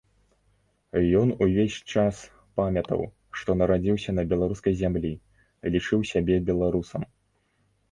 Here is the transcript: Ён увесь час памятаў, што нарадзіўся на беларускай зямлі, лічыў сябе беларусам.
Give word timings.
Ён 1.19 1.33
увесь 1.45 1.75
час 1.95 2.15
памятаў, 2.61 3.03
што 3.41 3.57
нарадзіўся 3.61 4.17
на 4.17 4.27
беларускай 4.33 4.73
зямлі, 4.81 5.13
лічыў 5.79 5.99
сябе 6.15 6.43
беларусам. 6.51 7.01